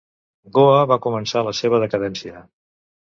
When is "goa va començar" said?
0.55-1.43